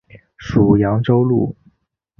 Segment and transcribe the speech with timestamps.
[0.35, 1.55] 属扬州路。